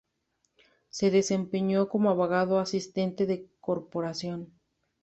[0.89, 4.51] Se desempeñó como abogado asistente de corporación.